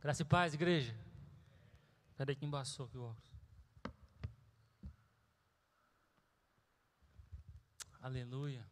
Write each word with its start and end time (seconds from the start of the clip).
Graça 0.00 0.22
e 0.22 0.24
paz, 0.24 0.54
igreja. 0.54 0.98
Peraí 2.16 2.34
que 2.34 2.46
embaçou 2.46 2.86
aqui 2.86 2.96
o 2.96 3.02
óculos. 3.02 3.30
Aleluia. 8.00 8.66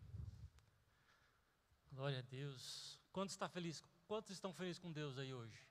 Glória 1.93 2.21
a 2.21 2.23
Deus. 2.23 2.99
Quantos 3.13 3.35
está 3.35 3.47
feliz? 3.47 3.85
Quantos 4.07 4.31
estão 4.31 4.55
felizes 4.55 4.79
com 4.79 4.91
Deus 4.91 5.19
aí 5.19 5.35
hoje? 5.35 5.63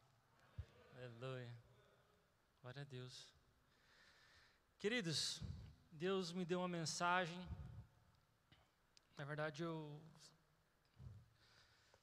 Aleluia. 0.96 1.52
Glória 2.62 2.84
a 2.84 2.86
Deus. 2.86 3.34
Queridos, 4.78 5.42
Deus 5.92 6.32
me 6.32 6.46
deu 6.46 6.60
uma 6.60 6.68
mensagem. 6.68 7.44
Na 9.18 9.26
verdade, 9.26 9.64
eu 9.64 10.00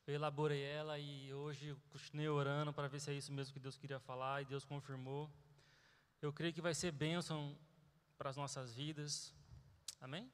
eu 0.07 0.15
elaborei 0.15 0.63
ela 0.63 0.99
e 0.99 1.33
hoje 1.33 1.75
continuei 1.91 2.29
orando 2.29 2.73
para 2.73 2.89
ver 2.89 3.01
se 3.01 3.11
é 3.11 3.15
isso 3.15 3.33
mesmo 3.33 3.55
que 3.55 3.61
Deus 3.61 3.79
queria 3.79 3.99
falar 3.99 4.43
e 4.43 4.45
Deus 4.45 4.65
confirmou. 4.65 5.31
Eu 6.21 6.33
creio 6.33 6.53
que 6.53 6.61
vai 6.61 6.75
ser 6.75 6.93
bênção 6.93 7.57
para 8.19 8.29
as 8.29 8.37
nossas 8.37 8.75
vidas. 8.75 9.35
Amém? 10.01 10.31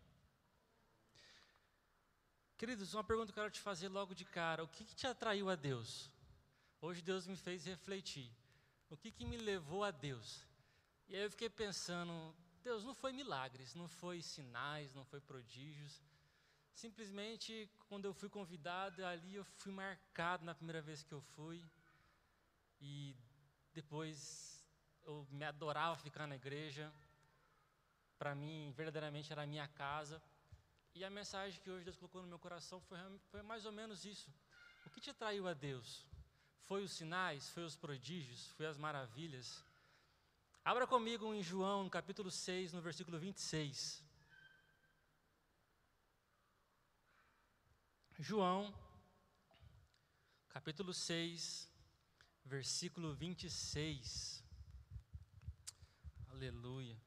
Queridos, 2.58 2.92
uma 2.94 3.04
pergunta 3.04 3.32
que 3.32 3.38
eu 3.38 3.42
quero 3.42 3.54
te 3.54 3.60
fazer 3.60 3.88
logo 3.88 4.12
de 4.12 4.24
cara: 4.24 4.64
o 4.64 4.68
que, 4.68 4.84
que 4.84 4.94
te 4.94 5.06
atraiu 5.06 5.48
a 5.48 5.54
Deus? 5.54 6.10
Hoje 6.80 7.00
Deus 7.00 7.26
me 7.26 7.36
fez 7.36 7.64
refletir. 7.64 8.30
O 8.88 8.96
que, 8.96 9.12
que 9.12 9.24
me 9.24 9.36
levou 9.36 9.84
a 9.84 9.92
Deus? 9.92 10.44
E 11.08 11.14
aí 11.14 11.22
eu 11.22 11.30
fiquei 11.30 11.48
pensando: 11.48 12.34
Deus, 12.62 12.84
não 12.84 12.94
foi 12.94 13.12
milagres, 13.12 13.74
não 13.74 13.88
foi 13.88 14.20
sinais, 14.20 14.92
não 14.94 15.04
foi 15.04 15.20
prodígios. 15.20 16.02
Simplesmente, 16.80 17.68
quando 17.88 18.06
eu 18.06 18.14
fui 18.14 18.30
convidado, 18.30 19.04
ali 19.04 19.34
eu 19.34 19.44
fui 19.44 19.70
marcado 19.70 20.46
na 20.46 20.54
primeira 20.54 20.80
vez 20.80 21.02
que 21.02 21.12
eu 21.12 21.20
fui. 21.20 21.62
E 22.80 23.14
depois 23.74 24.64
eu 25.02 25.26
me 25.30 25.44
adorava 25.44 25.98
ficar 25.98 26.26
na 26.26 26.36
igreja. 26.36 26.90
Para 28.18 28.34
mim, 28.34 28.72
verdadeiramente 28.74 29.30
era 29.30 29.42
a 29.42 29.46
minha 29.46 29.68
casa. 29.68 30.22
E 30.94 31.04
a 31.04 31.10
mensagem 31.10 31.60
que 31.60 31.70
hoje 31.70 31.84
Deus 31.84 31.98
colocou 31.98 32.22
no 32.22 32.28
meu 32.28 32.38
coração 32.38 32.80
foi, 32.80 32.98
foi 33.30 33.42
mais 33.42 33.66
ou 33.66 33.72
menos 33.72 34.06
isso. 34.06 34.32
O 34.86 34.90
que 34.90 35.02
te 35.02 35.10
atraiu 35.10 35.46
a 35.46 35.52
Deus? 35.52 36.06
Foi 36.60 36.82
os 36.82 36.92
sinais? 36.92 37.50
Foi 37.50 37.62
os 37.62 37.76
prodígios? 37.76 38.46
Foi 38.52 38.64
as 38.64 38.78
maravilhas? 38.78 39.62
Abra 40.64 40.86
comigo 40.86 41.34
em 41.34 41.42
João, 41.42 41.84
no 41.84 41.90
capítulo 41.90 42.30
6, 42.30 42.72
no 42.72 42.80
versículo 42.80 43.18
26. 43.18 44.02
João, 48.22 48.70
capítulo 50.50 50.92
6, 50.92 51.72
versículo 52.44 53.14
26. 53.14 54.44
Aleluia. 56.28 57.00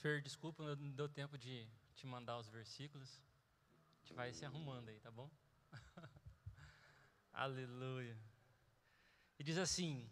Fer, 0.00 0.22
desculpa, 0.22 0.76
não 0.76 0.92
deu 0.92 1.08
tempo 1.08 1.36
de 1.36 1.68
te 1.96 2.06
mandar 2.06 2.38
os 2.38 2.48
versículos. 2.48 3.20
A 3.96 3.98
gente 3.98 4.14
vai 4.14 4.32
se 4.32 4.44
arrumando 4.44 4.90
aí, 4.90 5.00
tá 5.00 5.10
bom? 5.10 5.28
Aleluia. 7.32 8.16
E 9.40 9.42
diz 9.42 9.58
assim: 9.58 10.08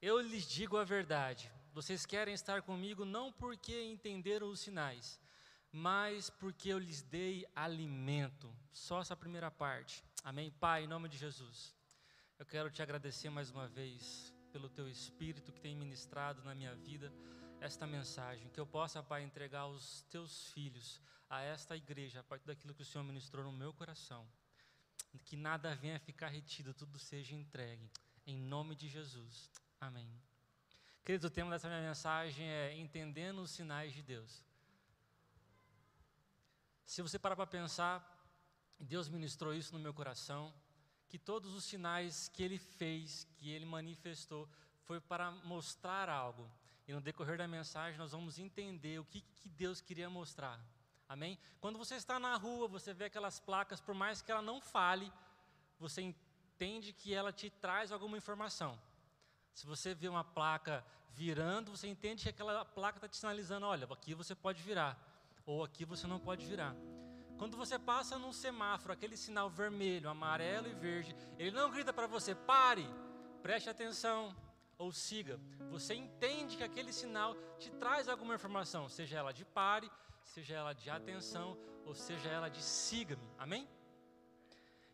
eu 0.00 0.20
lhes 0.20 0.46
digo 0.46 0.76
a 0.76 0.84
verdade. 0.84 1.50
Vocês 1.72 2.04
querem 2.06 2.34
estar 2.34 2.62
comigo 2.62 3.04
não 3.04 3.30
porque 3.32 3.82
entenderam 3.84 4.48
os 4.48 4.60
sinais, 4.60 5.20
mas 5.70 6.30
porque 6.30 6.70
eu 6.70 6.78
lhes 6.78 7.02
dei 7.02 7.46
alimento. 7.54 8.52
Só 8.72 9.00
essa 9.00 9.16
primeira 9.16 9.50
parte. 9.50 10.04
Amém? 10.24 10.50
Pai, 10.50 10.84
em 10.84 10.88
nome 10.88 11.08
de 11.08 11.16
Jesus. 11.16 11.74
Eu 12.38 12.46
quero 12.46 12.70
te 12.70 12.82
agradecer 12.82 13.30
mais 13.30 13.50
uma 13.50 13.68
vez 13.68 14.34
pelo 14.50 14.68
teu 14.68 14.88
espírito 14.88 15.52
que 15.52 15.60
tem 15.60 15.76
ministrado 15.76 16.42
na 16.42 16.54
minha 16.54 16.74
vida 16.74 17.12
esta 17.60 17.86
mensagem, 17.86 18.48
que 18.48 18.58
eu 18.58 18.66
possa, 18.66 19.02
Pai, 19.02 19.22
entregar 19.22 19.60
aos 19.60 20.02
teus 20.10 20.46
filhos, 20.52 21.00
a 21.28 21.42
esta 21.42 21.76
igreja, 21.76 22.20
a 22.20 22.24
partir 22.24 22.46
daquilo 22.46 22.74
que 22.74 22.82
o 22.82 22.84
Senhor 22.84 23.04
ministrou 23.04 23.44
no 23.44 23.52
meu 23.52 23.72
coração. 23.72 24.26
Que 25.24 25.36
nada 25.36 25.74
venha 25.74 26.00
ficar 26.00 26.28
retido, 26.28 26.72
tudo 26.72 26.98
seja 26.98 27.34
entregue. 27.34 27.90
Em 28.26 28.38
nome 28.38 28.74
de 28.74 28.88
Jesus. 28.88 29.50
Amém. 29.80 30.06
Queridos, 31.02 31.26
o 31.26 31.32
tema 31.32 31.50
dessa 31.50 31.66
minha 31.66 31.80
mensagem 31.80 32.46
é 32.46 32.76
Entendendo 32.76 33.40
os 33.40 33.50
Sinais 33.50 33.94
de 33.94 34.02
Deus. 34.02 34.44
Se 36.84 37.00
você 37.00 37.18
parar 37.18 37.34
para 37.34 37.46
pensar, 37.46 38.04
Deus 38.78 39.08
ministrou 39.08 39.54
isso 39.54 39.72
no 39.72 39.78
meu 39.80 39.94
coração, 39.94 40.52
que 41.08 41.18
todos 41.18 41.54
os 41.54 41.64
sinais 41.64 42.28
que 42.28 42.42
Ele 42.42 42.58
fez, 42.58 43.26
que 43.38 43.50
Ele 43.50 43.64
manifestou, 43.64 44.46
foi 44.82 45.00
para 45.00 45.30
mostrar 45.30 46.10
algo. 46.10 46.50
E 46.86 46.92
no 46.92 47.00
decorrer 47.00 47.38
da 47.38 47.48
mensagem 47.48 47.98
nós 47.98 48.12
vamos 48.12 48.38
entender 48.38 49.00
o 49.00 49.04
que, 49.06 49.22
que 49.22 49.48
Deus 49.48 49.80
queria 49.80 50.10
mostrar. 50.10 50.60
Amém? 51.08 51.38
Quando 51.58 51.78
você 51.78 51.94
está 51.94 52.20
na 52.20 52.36
rua, 52.36 52.68
você 52.68 52.92
vê 52.92 53.06
aquelas 53.06 53.40
placas, 53.40 53.80
por 53.80 53.94
mais 53.94 54.20
que 54.20 54.30
ela 54.30 54.42
não 54.42 54.60
fale, 54.60 55.10
você 55.78 56.02
entende 56.02 56.92
que 56.92 57.14
ela 57.14 57.32
te 57.32 57.48
traz 57.48 57.90
alguma 57.90 58.18
informação. 58.18 58.78
Se 59.54 59.66
você 59.66 59.94
vê 59.94 60.08
uma 60.08 60.24
placa 60.24 60.84
virando, 61.10 61.70
você 61.70 61.86
entende 61.86 62.22
que 62.22 62.28
aquela 62.28 62.64
placa 62.64 62.98
está 62.98 63.08
te 63.08 63.16
sinalizando: 63.16 63.66
olha, 63.66 63.86
aqui 63.90 64.14
você 64.14 64.34
pode 64.34 64.62
virar, 64.62 64.98
ou 65.44 65.64
aqui 65.64 65.84
você 65.84 66.06
não 66.06 66.18
pode 66.18 66.46
virar. 66.46 66.74
Quando 67.38 67.56
você 67.56 67.78
passa 67.78 68.18
num 68.18 68.32
semáforo, 68.32 68.92
aquele 68.92 69.16
sinal 69.16 69.48
vermelho, 69.48 70.10
amarelo 70.10 70.68
e 70.68 70.74
verde, 70.74 71.16
ele 71.38 71.52
não 71.52 71.70
grita 71.70 71.92
para 71.92 72.06
você: 72.06 72.34
pare, 72.34 72.86
preste 73.42 73.68
atenção 73.68 74.36
ou 74.78 74.92
siga. 74.92 75.38
Você 75.70 75.94
entende 75.94 76.56
que 76.56 76.64
aquele 76.64 76.92
sinal 76.92 77.34
te 77.58 77.70
traz 77.72 78.08
alguma 78.08 78.34
informação, 78.34 78.88
seja 78.88 79.18
ela 79.18 79.32
de 79.32 79.44
pare, 79.44 79.90
seja 80.24 80.54
ela 80.54 80.72
de 80.72 80.88
atenção, 80.88 81.58
ou 81.84 81.94
seja 81.94 82.28
ela 82.28 82.48
de 82.48 82.62
siga-me. 82.62 83.22
Amém? 83.38 83.68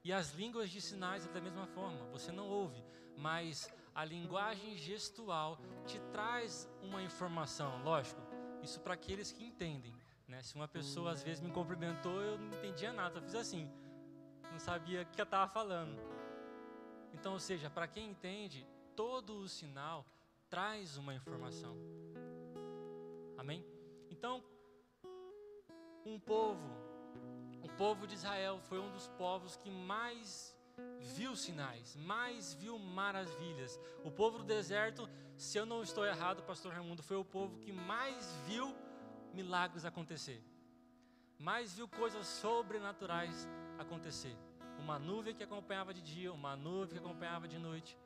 E 0.02 0.12
as 0.12 0.32
línguas 0.32 0.70
de 0.70 0.80
sinais 0.80 1.26
é 1.26 1.28
da 1.30 1.40
mesma 1.40 1.66
forma, 1.66 2.04
você 2.10 2.30
não 2.30 2.48
ouve, 2.48 2.82
mas 3.16 3.68
a 3.96 4.04
linguagem 4.04 4.76
gestual 4.76 5.58
te 5.86 5.98
traz 6.12 6.68
uma 6.82 7.02
informação, 7.02 7.82
lógico, 7.82 8.20
isso 8.62 8.78
para 8.80 8.92
aqueles 8.92 9.32
que 9.32 9.42
entendem. 9.42 9.96
Né? 10.28 10.42
Se 10.42 10.54
uma 10.54 10.68
pessoa 10.68 11.12
às 11.12 11.22
vezes 11.22 11.40
me 11.42 11.50
cumprimentou, 11.50 12.20
eu 12.20 12.38
não 12.38 12.48
entendia 12.48 12.92
nada, 12.92 13.18
eu 13.18 13.22
fiz 13.22 13.34
assim, 13.34 13.72
não 14.52 14.58
sabia 14.58 15.00
o 15.00 15.06
que 15.06 15.18
eu 15.18 15.24
estava 15.24 15.50
falando. 15.50 15.98
Então, 17.14 17.32
ou 17.32 17.40
seja, 17.40 17.70
para 17.70 17.88
quem 17.88 18.10
entende, 18.10 18.66
todo 18.94 19.38
o 19.38 19.48
sinal 19.48 20.04
traz 20.50 20.98
uma 20.98 21.14
informação. 21.14 21.74
Amém? 23.38 23.64
Então, 24.10 24.44
um 26.04 26.20
povo 26.20 26.86
o 27.62 27.68
povo 27.76 28.06
de 28.06 28.14
Israel 28.14 28.60
foi 28.60 28.78
um 28.78 28.92
dos 28.92 29.08
povos 29.08 29.56
que 29.56 29.70
mais 29.70 30.55
viu 31.14 31.36
sinais, 31.36 31.96
mais 31.96 32.54
viu 32.54 32.78
maravilhas. 32.78 33.78
O 34.04 34.10
povo 34.10 34.38
do 34.38 34.44
deserto, 34.44 35.08
se 35.36 35.56
eu 35.58 35.64
não 35.64 35.82
estou 35.82 36.04
errado, 36.04 36.42
pastor 36.42 36.72
Raimundo, 36.72 37.02
foi 37.02 37.16
o 37.16 37.24
povo 37.24 37.58
que 37.58 37.72
mais 37.72 38.34
viu 38.46 38.74
milagres 39.32 39.84
acontecer. 39.84 40.42
Mais 41.38 41.74
viu 41.74 41.86
coisas 41.86 42.26
sobrenaturais 42.26 43.48
acontecer. 43.78 44.36
Uma 44.78 44.98
nuvem 44.98 45.34
que 45.34 45.42
acompanhava 45.42 45.94
de 45.94 46.00
dia, 46.00 46.32
uma 46.32 46.56
nuvem 46.56 46.98
que 46.98 47.04
acompanhava 47.04 47.46
de 47.46 47.58
noite. 47.58 47.96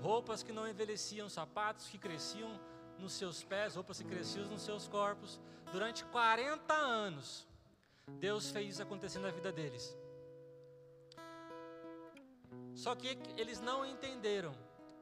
Roupas 0.00 0.42
que 0.42 0.52
não 0.52 0.68
envelheciam, 0.68 1.28
sapatos 1.28 1.88
que 1.88 1.98
cresciam 1.98 2.60
nos 2.98 3.12
seus 3.12 3.42
pés, 3.42 3.74
roupas 3.74 3.98
que 3.98 4.08
cresciam 4.08 4.46
nos 4.46 4.62
seus 4.62 4.86
corpos. 4.88 5.40
Durante 5.72 6.04
40 6.06 6.72
anos, 6.72 7.46
Deus 8.18 8.50
fez 8.50 8.74
isso 8.74 8.82
acontecer 8.82 9.18
na 9.18 9.30
vida 9.30 9.52
deles. 9.52 9.96
Só 12.82 12.96
que 12.96 13.16
eles 13.36 13.60
não 13.60 13.86
entenderam 13.86 14.52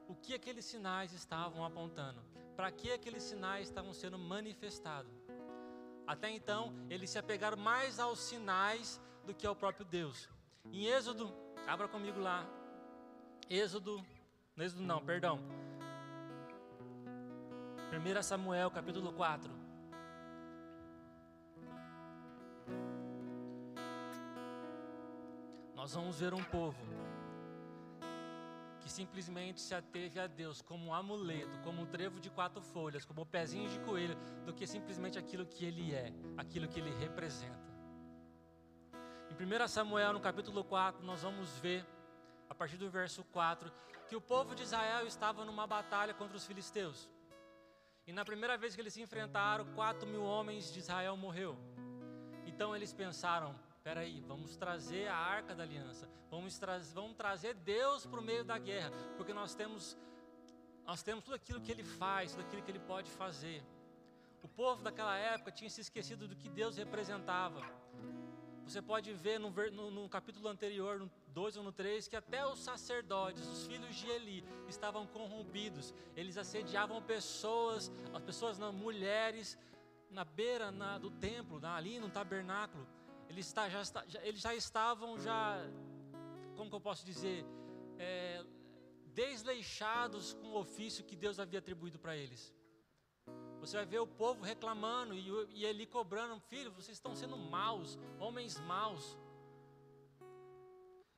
o 0.07 0.13
que 0.13 0.35
aqueles 0.35 0.65
sinais 0.65 1.13
estavam 1.13 1.65
apontando, 1.65 2.21
para 2.55 2.71
que 2.71 2.91
aqueles 2.91 3.23
sinais 3.23 3.67
estavam 3.67 3.91
sendo 3.91 4.19
manifestados. 4.19 5.11
Até 6.05 6.29
então, 6.29 6.75
eles 6.91 7.09
se 7.09 7.17
apegaram 7.17 7.57
mais 7.57 7.99
aos 7.99 8.19
sinais 8.19 9.01
do 9.25 9.33
que 9.33 9.47
ao 9.47 9.55
próprio 9.55 9.83
Deus. 9.83 10.29
Em 10.71 10.85
Êxodo, 10.85 11.33
abra 11.65 11.87
comigo 11.87 12.19
lá. 12.19 12.47
Êxodo, 13.49 14.05
Êxodo 14.55 14.83
não, 14.83 15.03
perdão. 15.03 15.39
1 17.91 18.21
Samuel 18.21 18.69
capítulo 18.69 19.11
4. 19.11 19.51
nós 25.73 25.95
vamos 25.95 26.19
ver 26.19 26.31
um 26.31 26.43
povo 26.43 26.77
que 28.81 28.89
simplesmente 28.89 29.61
se 29.61 29.73
ateve 29.73 30.19
a 30.19 30.27
Deus 30.27 30.61
como 30.61 30.87
um 30.87 30.93
amuleto, 30.93 31.59
como 31.59 31.81
um 31.81 31.85
trevo 31.85 32.19
de 32.19 32.29
quatro 32.29 32.61
folhas, 32.61 33.05
como 33.05 33.25
pezinhos 33.25 33.71
de 33.71 33.79
coelho, 33.79 34.17
do 34.45 34.53
que 34.53 34.65
simplesmente 34.65 35.17
aquilo 35.17 35.45
que 35.45 35.63
ele 35.65 35.93
é, 35.93 36.11
aquilo 36.37 36.67
que 36.67 36.79
ele 36.79 36.91
representa. 36.97 37.71
Em 39.29 39.33
1 39.33 39.67
Samuel, 39.67 40.13
no 40.13 40.19
capítulo 40.19 40.63
4, 40.63 41.05
nós 41.05 41.21
vamos 41.21 41.57
ver, 41.59 41.85
a 42.49 42.55
partir 42.55 42.77
do 42.77 42.89
verso 42.89 43.23
4, 43.31 43.71
que 44.07 44.15
o 44.15 44.21
povo 44.21 44.53
de 44.53 44.63
Israel 44.63 45.07
estava 45.07 45.45
numa 45.45 45.65
batalha 45.65 46.13
contra 46.13 46.35
os 46.35 46.45
filisteus. 46.45 47.09
E 48.05 48.11
na 48.11 48.25
primeira 48.25 48.57
vez 48.57 48.75
que 48.75 48.81
eles 48.81 48.93
se 48.93 49.01
enfrentaram, 49.01 49.65
4 49.73 50.07
mil 50.07 50.23
homens 50.23 50.73
de 50.73 50.79
Israel 50.79 51.15
morreu. 51.15 51.57
Então 52.45 52.75
eles 52.75 52.91
pensaram: 52.91 53.55
peraí, 53.83 54.21
vamos 54.21 54.55
trazer 54.55 55.07
a 55.07 55.15
arca 55.15 55.55
da 55.55 55.63
aliança, 55.63 56.07
vamos, 56.29 56.57
tra 56.57 56.77
vamos 56.93 57.15
trazer 57.15 57.55
Deus 57.55 58.05
para 58.05 58.19
o 58.19 58.23
meio 58.23 58.43
da 58.43 58.57
guerra, 58.57 58.91
porque 59.17 59.33
nós 59.33 59.55
temos, 59.55 59.97
nós 60.85 61.01
temos 61.01 61.23
tudo 61.23 61.35
aquilo 61.35 61.61
que 61.61 61.71
Ele 61.71 61.83
faz, 61.83 62.31
tudo 62.31 62.41
aquilo 62.41 62.61
que 62.61 62.71
Ele 62.71 62.79
pode 62.79 63.09
fazer. 63.11 63.63
O 64.43 64.47
povo 64.47 64.81
daquela 64.81 65.17
época 65.17 65.51
tinha 65.51 65.69
se 65.69 65.81
esquecido 65.81 66.27
do 66.27 66.35
que 66.35 66.49
Deus 66.49 66.77
representava. 66.77 67.61
Você 68.65 68.81
pode 68.81 69.11
ver 69.13 69.39
no, 69.39 69.49
no, 69.49 69.91
no, 69.91 70.09
capítulo 70.09 70.47
anterior, 70.47 70.99
no 70.99 71.11
2 71.27 71.57
ou 71.57 71.63
no 71.63 71.71
3, 71.71 72.07
que 72.07 72.15
até 72.15 72.45
os 72.45 72.59
sacerdotes, 72.59 73.45
os 73.47 73.67
filhos 73.67 73.95
de 73.95 74.07
Eli, 74.07 74.43
estavam 74.67 75.05
corrompidos. 75.07 75.93
Eles 76.15 76.37
assediavam 76.37 77.01
pessoas, 77.01 77.91
as 78.13 78.23
pessoas, 78.23 78.57
não, 78.57 78.71
mulheres, 78.71 79.57
na 80.09 80.23
beira 80.23 80.71
na, 80.71 80.97
do 80.97 81.09
templo, 81.11 81.59
na, 81.59 81.75
ali 81.75 81.99
no 81.99 82.09
tabernáculo. 82.09 82.87
Eles, 83.31 83.47
está, 83.47 83.69
já, 83.69 83.81
já, 83.81 84.21
eles 84.23 84.41
já 84.41 84.53
estavam, 84.53 85.17
já, 85.17 85.57
como 86.57 86.69
que 86.69 86.75
eu 86.75 86.81
posso 86.81 87.05
dizer, 87.05 87.45
é, 87.97 88.43
desleixados 89.05 90.33
com 90.33 90.47
o 90.47 90.59
ofício 90.59 91.05
que 91.05 91.15
Deus 91.15 91.39
havia 91.39 91.59
atribuído 91.59 91.97
para 91.97 92.13
eles. 92.13 92.53
Você 93.61 93.77
vai 93.77 93.85
ver 93.85 93.99
o 93.99 94.07
povo 94.07 94.43
reclamando 94.43 95.13
e, 95.13 95.29
e 95.53 95.63
ele 95.63 95.85
cobrando: 95.85 96.41
Filho, 96.41 96.73
vocês 96.73 96.97
estão 96.97 97.15
sendo 97.15 97.37
maus, 97.37 97.97
homens 98.19 98.59
maus. 98.59 99.17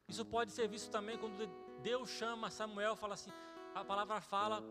Isso 0.07 0.23
pode 0.23 0.51
ser 0.51 0.67
visto 0.67 0.91
também 0.91 1.17
quando 1.17 1.47
Deus 1.81 2.11
chama 2.11 2.51
Samuel, 2.51 2.95
fala 2.95 3.15
assim: 3.15 3.31
a 3.73 3.83
palavra 3.83 4.21
fala 4.21 4.61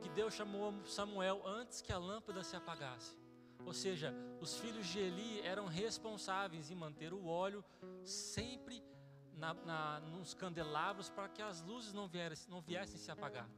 que 0.00 0.08
Deus 0.08 0.32
chamou 0.32 0.72
Samuel 0.86 1.46
antes 1.46 1.82
que 1.82 1.92
a 1.92 1.98
lâmpada 1.98 2.42
se 2.42 2.56
apagasse. 2.56 3.19
Ou 3.66 3.72
seja, 3.72 4.14
os 4.40 4.58
filhos 4.58 4.86
de 4.86 4.98
Eli 4.98 5.40
eram 5.42 5.66
responsáveis 5.66 6.70
em 6.70 6.74
manter 6.74 7.12
o 7.12 7.26
óleo 7.26 7.64
sempre 8.02 8.82
na, 9.34 9.54
na, 9.54 10.00
nos 10.00 10.34
candelabros 10.34 11.08
para 11.08 11.28
que 11.28 11.42
as 11.42 11.62
luzes 11.62 11.92
não, 11.92 12.06
viessem, 12.08 12.50
não 12.50 12.60
viessem 12.60 12.98
se 12.98 13.10
apagar. 13.10 13.48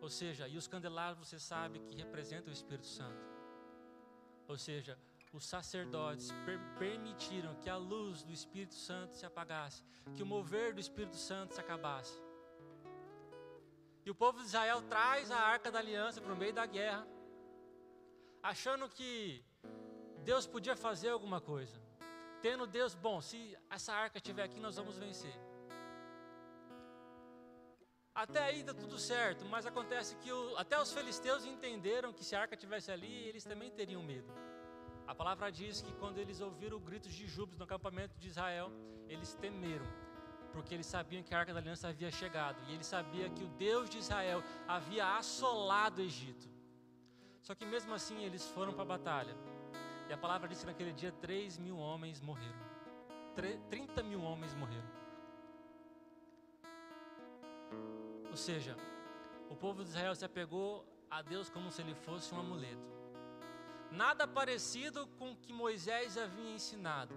Ou 0.00 0.08
seja, 0.08 0.46
e 0.46 0.56
os 0.56 0.66
candelabros 0.66 1.28
você 1.28 1.38
sabe 1.38 1.80
que 1.80 1.96
representam 1.96 2.50
o 2.50 2.52
Espírito 2.52 2.86
Santo. 2.86 3.26
Ou 4.46 4.56
seja, 4.56 4.98
os 5.32 5.44
sacerdotes 5.44 6.32
per 6.44 6.58
permitiram 6.78 7.54
que 7.56 7.68
a 7.68 7.76
luz 7.76 8.22
do 8.22 8.32
Espírito 8.32 8.74
Santo 8.74 9.16
se 9.16 9.26
apagasse, 9.26 9.84
que 10.14 10.22
o 10.22 10.26
mover 10.26 10.72
do 10.72 10.80
Espírito 10.80 11.16
Santo 11.16 11.54
se 11.54 11.60
acabasse. 11.60 12.18
E 14.06 14.10
o 14.10 14.14
povo 14.14 14.38
de 14.38 14.46
Israel 14.46 14.80
traz 14.82 15.30
a 15.30 15.38
arca 15.38 15.70
da 15.70 15.80
aliança 15.80 16.20
para 16.20 16.32
o 16.32 16.36
meio 16.36 16.54
da 16.54 16.64
guerra 16.64 17.06
achando 18.42 18.88
que 18.88 19.44
Deus 20.24 20.46
podia 20.46 20.76
fazer 20.76 21.10
alguma 21.10 21.40
coisa. 21.40 21.80
Tendo 22.40 22.66
Deus, 22.66 22.94
bom, 22.94 23.20
se 23.20 23.56
essa 23.68 23.92
arca 23.92 24.18
estiver 24.18 24.44
aqui, 24.44 24.60
nós 24.60 24.76
vamos 24.76 24.96
vencer. 24.96 25.34
Até 28.14 28.42
aí 28.42 28.62
dá 28.62 28.74
tudo 28.74 28.98
certo, 28.98 29.44
mas 29.44 29.64
acontece 29.64 30.16
que 30.16 30.32
o, 30.32 30.56
até 30.56 30.80
os 30.80 30.92
filisteus 30.92 31.44
entenderam 31.44 32.12
que 32.12 32.24
se 32.24 32.34
a 32.34 32.40
arca 32.40 32.54
estivesse 32.54 32.90
ali, 32.90 33.28
eles 33.28 33.44
também 33.44 33.70
teriam 33.70 34.02
medo. 34.02 34.32
A 35.06 35.14
palavra 35.14 35.50
diz 35.50 35.80
que 35.80 35.92
quando 35.94 36.18
eles 36.18 36.40
ouviram 36.40 36.80
gritos 36.80 37.12
de 37.12 37.26
júbilo 37.26 37.58
no 37.58 37.64
acampamento 37.64 38.18
de 38.18 38.28
Israel, 38.28 38.72
eles 39.08 39.34
temeram, 39.34 39.86
porque 40.52 40.74
eles 40.74 40.86
sabiam 40.86 41.22
que 41.22 41.32
a 41.32 41.38
arca 41.38 41.54
da 41.54 41.60
aliança 41.60 41.88
havia 41.88 42.10
chegado, 42.10 42.60
e 42.68 42.74
eles 42.74 42.86
sabiam 42.86 43.32
que 43.32 43.44
o 43.44 43.48
Deus 43.50 43.88
de 43.88 43.98
Israel 43.98 44.42
havia 44.66 45.16
assolado 45.16 46.02
o 46.02 46.04
Egito. 46.04 46.57
Só 47.48 47.54
que 47.54 47.64
mesmo 47.64 47.94
assim 47.94 48.22
eles 48.26 48.46
foram 48.50 48.74
para 48.74 48.82
a 48.82 48.92
batalha. 48.94 49.34
E 50.06 50.12
a 50.12 50.18
palavra 50.18 50.46
diz 50.46 50.60
que 50.60 50.66
naquele 50.66 50.92
dia 50.92 51.10
3 51.10 51.56
mil 51.56 51.78
homens 51.78 52.20
morreram. 52.20 52.62
30 53.70 54.02
mil 54.02 54.20
homens 54.20 54.54
morreram. 54.54 54.90
Ou 58.30 58.36
seja, 58.36 58.76
o 59.48 59.56
povo 59.56 59.82
de 59.82 59.88
Israel 59.88 60.14
se 60.14 60.26
apegou 60.26 60.86
a 61.10 61.22
Deus 61.22 61.48
como 61.48 61.70
se 61.70 61.80
ele 61.80 61.94
fosse 61.94 62.34
um 62.34 62.40
amuleto. 62.40 62.86
Nada 63.90 64.28
parecido 64.28 65.06
com 65.18 65.32
o 65.32 65.36
que 65.36 65.50
Moisés 65.50 66.18
havia 66.18 66.50
ensinado. 66.50 67.14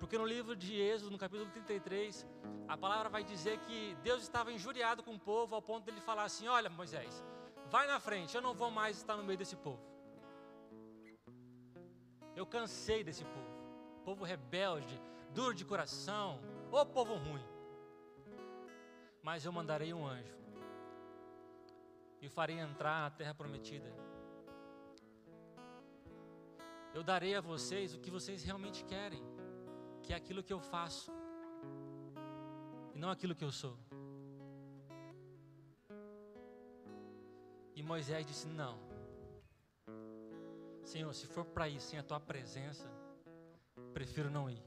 Porque 0.00 0.18
no 0.18 0.26
livro 0.26 0.56
de 0.56 0.74
Êxodo, 0.74 1.12
no 1.12 1.18
capítulo 1.18 1.48
33, 1.52 2.26
a 2.66 2.76
palavra 2.76 3.08
vai 3.08 3.22
dizer 3.22 3.60
que 3.60 3.96
Deus 4.02 4.24
estava 4.24 4.50
injuriado 4.50 5.04
com 5.04 5.14
o 5.14 5.20
povo 5.20 5.54
ao 5.54 5.62
ponto 5.62 5.84
de 5.84 5.92
ele 5.92 6.00
falar 6.00 6.24
assim: 6.24 6.48
Olha, 6.48 6.68
Moisés, 6.68 7.24
vai 7.74 7.88
na 7.88 7.98
frente, 7.98 8.36
eu 8.36 8.40
não 8.46 8.54
vou 8.54 8.70
mais 8.70 8.98
estar 8.98 9.16
no 9.16 9.24
meio 9.28 9.36
desse 9.36 9.56
povo. 9.56 9.84
Eu 12.40 12.46
cansei 12.46 13.02
desse 13.02 13.24
povo, 13.24 13.52
povo 14.04 14.22
rebelde, 14.24 14.96
duro 15.36 15.54
de 15.60 15.64
coração, 15.64 16.28
ô 16.70 16.86
povo 16.86 17.14
ruim. 17.14 17.44
Mas 19.20 19.44
eu 19.44 19.52
mandarei 19.58 19.92
um 19.92 20.06
anjo 20.06 20.36
e 22.22 22.28
farei 22.28 22.60
entrar 22.60 22.96
na 23.00 23.10
terra 23.10 23.34
prometida. 23.34 23.90
Eu 26.96 27.02
darei 27.02 27.34
a 27.34 27.40
vocês 27.40 27.92
o 27.92 27.98
que 27.98 28.16
vocês 28.18 28.44
realmente 28.44 28.84
querem, 28.84 29.24
que 30.00 30.12
é 30.12 30.16
aquilo 30.16 30.44
que 30.44 30.52
eu 30.52 30.60
faço, 30.60 31.10
e 32.94 32.98
não 33.00 33.10
aquilo 33.10 33.34
que 33.34 33.44
eu 33.44 33.50
sou. 33.50 33.76
Moisés 37.84 38.26
disse: 38.26 38.46
Não, 38.46 38.78
Senhor, 40.84 41.12
se 41.14 41.26
for 41.26 41.44
para 41.44 41.68
ir 41.68 41.80
sem 41.80 41.98
a 41.98 42.02
tua 42.02 42.20
presença, 42.20 42.90
prefiro 43.92 44.30
não 44.30 44.50
ir. 44.50 44.62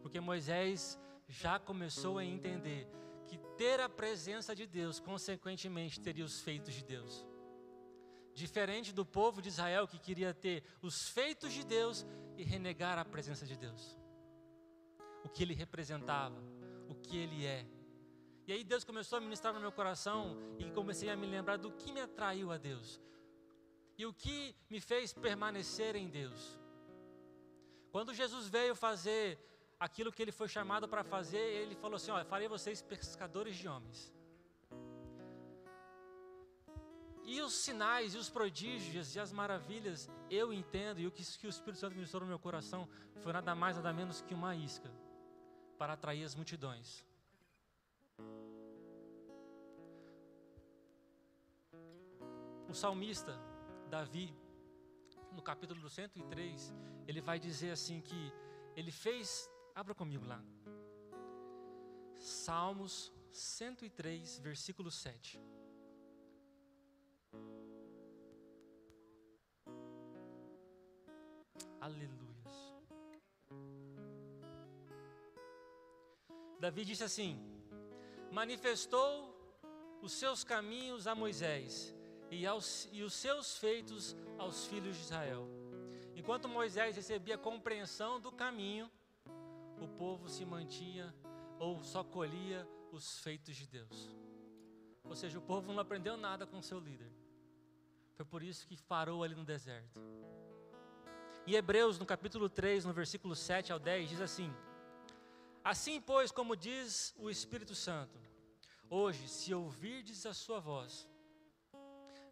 Porque 0.00 0.20
Moisés 0.20 0.98
já 1.28 1.58
começou 1.58 2.18
a 2.18 2.24
entender 2.24 2.88
que 3.26 3.38
ter 3.56 3.78
a 3.80 3.88
presença 3.88 4.54
de 4.54 4.66
Deus, 4.66 4.98
consequentemente, 4.98 6.00
teria 6.00 6.24
os 6.24 6.40
feitos 6.40 6.74
de 6.74 6.82
Deus. 6.84 7.26
Diferente 8.34 8.92
do 8.92 9.04
povo 9.04 9.42
de 9.42 9.48
Israel 9.48 9.86
que 9.86 9.98
queria 9.98 10.32
ter 10.32 10.64
os 10.82 11.08
feitos 11.12 11.52
de 11.52 11.64
Deus 11.64 12.06
e 12.36 12.42
renegar 12.42 12.98
a 12.98 13.04
presença 13.04 13.46
de 13.46 13.56
Deus. 13.56 13.96
O 15.22 15.28
que 15.28 15.42
ele 15.42 15.54
representava, 15.54 16.42
o 16.88 16.94
que 16.94 17.16
ele 17.18 17.44
é. 17.44 17.66
E 18.50 18.52
aí 18.52 18.64
Deus 18.64 18.82
começou 18.82 19.16
a 19.16 19.20
ministrar 19.20 19.54
no 19.54 19.60
meu 19.60 19.70
coração 19.70 20.36
e 20.58 20.68
comecei 20.72 21.08
a 21.08 21.14
me 21.14 21.24
lembrar 21.24 21.56
do 21.56 21.70
que 21.70 21.92
me 21.92 22.00
atraiu 22.00 22.50
a 22.50 22.56
Deus. 22.58 23.00
E 23.96 24.04
o 24.04 24.12
que 24.12 24.56
me 24.68 24.80
fez 24.80 25.12
permanecer 25.12 25.94
em 25.94 26.08
Deus. 26.08 26.58
Quando 27.92 28.12
Jesus 28.12 28.48
veio 28.48 28.74
fazer 28.74 29.38
aquilo 29.78 30.10
que 30.10 30.20
ele 30.20 30.32
foi 30.32 30.48
chamado 30.48 30.88
para 30.88 31.04
fazer, 31.04 31.38
ele 31.38 31.76
falou 31.76 31.94
assim: 31.94 32.10
Olha, 32.10 32.24
farei 32.24 32.48
vocês 32.48 32.82
pescadores 32.82 33.54
de 33.54 33.68
homens. 33.68 34.12
E 37.22 37.40
os 37.40 37.52
sinais, 37.52 38.14
e 38.14 38.18
os 38.18 38.28
prodígios, 38.28 39.14
e 39.14 39.20
as 39.20 39.30
maravilhas, 39.30 40.10
eu 40.28 40.52
entendo, 40.52 40.98
e 40.98 41.06
o 41.06 41.12
que, 41.12 41.22
que 41.38 41.46
o 41.46 41.50
Espírito 41.50 41.78
Santo 41.78 41.94
ministrou 41.94 42.22
no 42.22 42.26
meu 42.26 42.40
coração 42.40 42.88
foi 43.20 43.32
nada 43.32 43.54
mais, 43.54 43.76
nada 43.76 43.92
menos 43.92 44.20
que 44.22 44.34
uma 44.34 44.56
isca 44.56 44.90
para 45.78 45.92
atrair 45.92 46.24
as 46.24 46.34
multidões. 46.34 47.08
O 52.70 52.74
salmista 52.74 53.36
Davi, 53.88 54.32
no 55.32 55.42
capítulo 55.42 55.90
103, 55.90 56.72
ele 57.08 57.20
vai 57.20 57.36
dizer 57.36 57.72
assim 57.72 58.00
que 58.00 58.32
ele 58.76 58.92
fez, 58.92 59.50
abra 59.74 59.92
comigo 59.92 60.24
lá. 60.24 60.40
Salmos 62.16 63.12
103, 63.32 64.38
versículo 64.38 64.88
7. 64.88 65.40
Aleluias. 71.80 72.54
Davi 76.60 76.84
disse 76.84 77.02
assim: 77.02 77.36
Manifestou 78.30 79.34
os 80.00 80.12
seus 80.12 80.44
caminhos 80.44 81.08
a 81.08 81.16
Moisés 81.16 81.98
e, 82.30 82.46
aos, 82.46 82.88
e 82.92 83.02
os 83.02 83.12
seus 83.12 83.58
feitos 83.58 84.16
aos 84.38 84.66
filhos 84.66 84.96
de 84.96 85.02
Israel. 85.02 85.48
Enquanto 86.14 86.48
Moisés 86.48 86.96
recebia 86.96 87.36
compreensão 87.36 88.20
do 88.20 88.30
caminho, 88.30 88.90
o 89.80 89.88
povo 89.88 90.28
se 90.28 90.44
mantinha 90.44 91.14
ou 91.58 91.82
só 91.82 92.04
colhia 92.04 92.66
os 92.92 93.18
feitos 93.18 93.56
de 93.56 93.66
Deus. 93.66 94.10
Ou 95.04 95.16
seja, 95.16 95.38
o 95.38 95.42
povo 95.42 95.72
não 95.72 95.80
aprendeu 95.80 96.16
nada 96.16 96.46
com 96.46 96.62
seu 96.62 96.78
líder. 96.78 97.10
Foi 98.14 98.24
por 98.24 98.42
isso 98.42 98.66
que 98.66 98.80
parou 98.82 99.24
ali 99.24 99.34
no 99.34 99.44
deserto. 99.44 100.00
Em 101.46 101.54
Hebreus, 101.54 101.98
no 101.98 102.06
capítulo 102.06 102.48
3, 102.48 102.84
no 102.84 102.92
versículo 102.92 103.34
7 103.34 103.72
ao 103.72 103.78
10, 103.78 104.10
diz 104.10 104.20
assim: 104.20 104.54
Assim, 105.64 106.00
pois, 106.00 106.30
como 106.30 106.54
diz 106.54 107.14
o 107.18 107.28
Espírito 107.28 107.74
Santo, 107.74 108.20
hoje, 108.88 109.26
se 109.26 109.52
ouvirdes 109.52 110.26
a 110.26 110.34
sua 110.34 110.60
voz, 110.60 111.08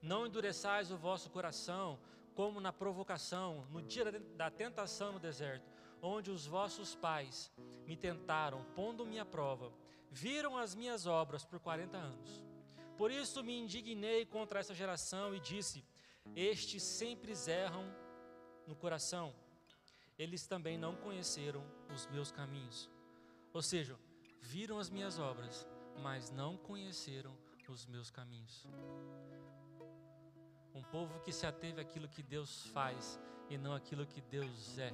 não 0.03 0.27
endureçais 0.27 0.91
o 0.91 0.97
vosso 0.97 1.31
coração, 1.31 1.99
como 2.35 2.61
na 2.61 2.73
provocação, 2.73 3.67
no 3.71 3.83
dia 3.83 4.13
da 4.37 4.51
tentação 4.51 5.13
no 5.13 5.19
deserto, 5.19 5.69
onde 6.01 6.31
os 6.31 6.47
vossos 6.47 6.95
pais 6.95 7.51
me 7.85 7.97
tentaram, 7.97 8.65
pondo-me 8.75 9.19
à 9.19 9.25
prova, 9.25 9.73
viram 10.11 10.57
as 10.57 10.75
minhas 10.75 11.07
obras 11.07 11.45
por 11.45 11.59
quarenta 11.59 11.97
anos. 11.97 12.45
Por 12.97 13.11
isso 13.11 13.43
me 13.43 13.59
indignei 13.59 14.25
contra 14.25 14.61
essa 14.61 14.75
geração 14.75 15.35
e 15.35 15.41
disse: 15.41 15.85
Estes 16.37 16.83
sempre 16.83 17.33
erram 17.49 17.85
no 18.67 18.77
coração, 18.77 19.35
eles 20.19 20.47
também 20.47 20.77
não 20.77 20.97
conheceram 20.97 21.65
os 21.93 22.07
meus 22.07 22.31
caminhos. 22.31 22.91
Ou 23.53 23.63
seja, 23.63 23.99
viram 24.41 24.79
as 24.79 24.91
minhas 24.91 25.19
obras, 25.19 25.67
mas 26.03 26.31
não 26.31 26.57
conheceram 26.57 27.37
os 27.69 27.87
meus 27.87 28.11
caminhos. 28.11 28.67
Povo 30.91 31.21
que 31.21 31.33
se 31.33 31.47
ateve 31.47 31.81
àquilo 31.81 32.09
que 32.09 32.23
Deus 32.23 32.67
faz 32.67 33.21
e 33.51 33.59
não 33.59 33.75
aquilo 33.75 34.07
que 34.07 34.21
Deus 34.21 34.79
é. 34.79 34.93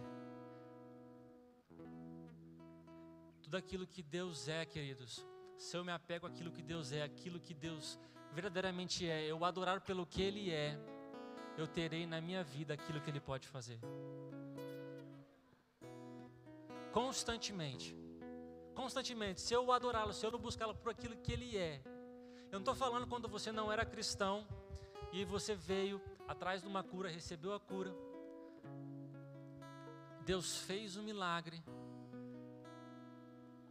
Tudo 3.42 3.56
aquilo 3.56 3.86
que 3.86 4.02
Deus 4.02 4.48
é, 4.48 4.64
queridos, 4.64 5.24
se 5.56 5.76
eu 5.76 5.84
me 5.84 5.92
apego 5.92 6.26
àquilo 6.26 6.50
que 6.50 6.62
Deus 6.62 6.92
é, 6.92 7.02
aquilo 7.02 7.38
que 7.38 7.54
Deus 7.54 7.98
verdadeiramente 8.32 9.08
é, 9.08 9.24
eu 9.30 9.44
adorar 9.44 9.80
pelo 9.80 10.04
que 10.04 10.20
Ele 10.20 10.50
é, 10.50 10.76
eu 11.56 11.66
terei 11.66 12.04
na 12.06 12.20
minha 12.20 12.42
vida 12.42 12.74
aquilo 12.74 13.00
que 13.00 13.10
Ele 13.10 13.20
pode 13.20 13.46
fazer. 13.46 13.78
Constantemente. 16.92 17.96
Constantemente. 18.74 19.40
Se 19.40 19.54
eu 19.54 19.70
adorá-lo, 19.70 20.12
se 20.12 20.26
eu 20.26 20.36
buscá-lo 20.38 20.74
por 20.74 20.90
aquilo 20.90 21.16
que 21.16 21.32
Ele 21.32 21.56
é. 21.56 21.80
Eu 22.50 22.58
não 22.58 22.60
estou 22.60 22.74
falando 22.74 23.06
quando 23.06 23.28
você 23.28 23.52
não 23.52 23.70
era 23.70 23.84
cristão 23.84 24.46
e 25.14 25.24
você 25.24 25.54
veio 25.54 26.02
atrás 26.26 26.62
de 26.62 26.66
uma 26.66 26.82
cura, 26.82 27.08
recebeu 27.08 27.54
a 27.54 27.60
cura. 27.60 27.94
Deus 30.26 30.58
fez 30.58 30.96
o 30.96 31.00
um 31.00 31.04
milagre. 31.04 31.62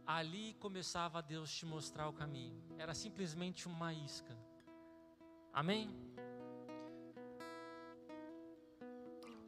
Ali 0.06 0.54
começava 0.54 1.20
Deus 1.20 1.54
te 1.54 1.66
mostrar 1.66 2.08
o 2.08 2.14
caminho. 2.14 2.58
Era 2.78 2.94
simplesmente 2.94 3.68
uma 3.68 3.92
isca. 3.92 4.34
Amém? 5.52 5.94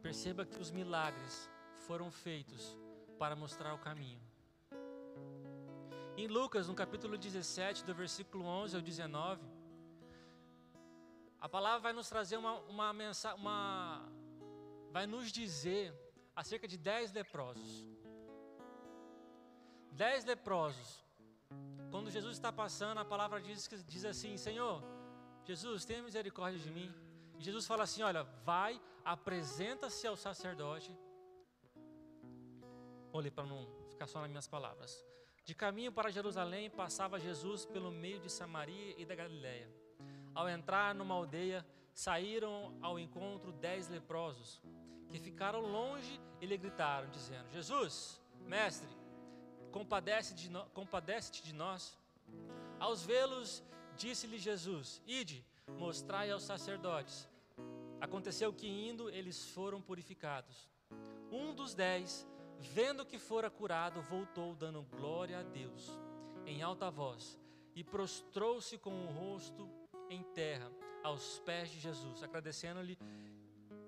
Perceba 0.03 0.45
que 0.45 0.61
os 0.61 0.69
milagres 0.69 1.49
foram 1.87 2.11
feitos 2.11 2.77
para 3.17 3.35
mostrar 3.35 3.73
o 3.73 3.79
caminho. 3.79 4.21
Em 6.15 6.27
Lucas, 6.27 6.67
no 6.67 6.75
capítulo 6.75 7.17
17, 7.17 7.83
do 7.83 7.95
versículo 7.95 8.45
11 8.45 8.75
ao 8.75 8.81
19, 8.83 9.56
a 11.47 11.49
palavra 11.49 11.79
vai 11.79 11.93
nos 11.93 12.09
trazer 12.09 12.35
uma, 12.35 12.55
uma 12.73 12.91
mensagem, 12.91 13.39
uma, 13.39 14.05
vai 14.91 15.07
nos 15.07 15.31
dizer 15.31 15.93
acerca 16.35 16.67
de 16.67 16.77
dez 16.77 17.13
leprosos. 17.13 17.87
Dez 19.93 20.25
leprosos. 20.25 20.89
Quando 21.89 22.11
Jesus 22.11 22.33
está 22.33 22.51
passando, 22.51 22.97
a 22.97 23.05
palavra 23.05 23.39
diz, 23.41 23.69
diz 23.87 24.03
assim: 24.03 24.35
Senhor, 24.35 24.83
Jesus, 25.45 25.85
tenha 25.85 26.03
misericórdia 26.03 26.59
de 26.59 26.69
mim. 26.69 26.93
E 27.39 27.41
Jesus 27.41 27.65
fala 27.65 27.83
assim: 27.83 28.03
Olha, 28.03 28.23
vai, 28.43 28.81
apresenta-se 29.05 30.05
ao 30.05 30.17
sacerdote. 30.17 30.93
Olhe 33.13 33.31
para 33.31 33.45
não 33.45 33.65
ficar 33.87 34.07
só 34.07 34.19
nas 34.19 34.29
minhas 34.29 34.49
palavras. 34.49 35.01
De 35.45 35.55
caminho 35.55 35.93
para 35.93 36.11
Jerusalém, 36.11 36.69
passava 36.69 37.17
Jesus 37.17 37.65
pelo 37.65 37.89
meio 37.89 38.19
de 38.19 38.29
Samaria 38.29 38.95
e 38.97 39.05
da 39.05 39.15
Galiléia. 39.15 39.86
Ao 40.37 40.47
entrar 40.47 40.93
numa 40.93 41.15
aldeia, 41.15 41.65
saíram 41.91 42.77
ao 42.79 42.99
encontro 42.99 43.51
dez 43.51 43.87
leprosos, 43.87 44.61
que 45.09 45.17
ficaram 45.17 45.61
longe 45.61 46.21
e 46.39 46.45
lhe 46.45 46.55
gritaram, 46.55 47.09
dizendo: 47.09 47.49
Jesus, 47.49 48.21
mestre, 48.45 48.87
compadece-te 49.71 50.43
de, 50.43 50.51
no, 50.51 50.63
compadece 50.75 51.41
de 51.41 51.53
nós. 51.53 51.97
Aos 52.79 53.03
vê-los, 53.03 53.63
disse-lhe 53.95 54.37
Jesus: 54.37 55.01
Ide, 55.07 55.43
mostrai 55.69 56.29
aos 56.29 56.43
sacerdotes. 56.43 57.27
Aconteceu 57.99 58.53
que 58.53 58.67
indo, 58.67 59.09
eles 59.09 59.49
foram 59.49 59.81
purificados. 59.81 60.69
Um 61.31 61.51
dos 61.51 61.73
dez, 61.73 62.27
vendo 62.59 63.03
que 63.03 63.17
fora 63.17 63.49
curado, 63.49 64.03
voltou 64.03 64.53
dando 64.53 64.83
glória 64.83 65.39
a 65.39 65.41
Deus 65.41 65.89
em 66.45 66.61
alta 66.61 66.91
voz 66.91 67.39
e 67.73 67.83
prostrou-se 67.83 68.77
com 68.77 69.03
o 69.03 69.07
rosto 69.07 69.67
em 70.09 70.23
terra 70.23 70.71
aos 71.03 71.39
pés 71.39 71.69
de 71.69 71.79
Jesus, 71.79 72.23
agradecendo-lhe. 72.23 72.97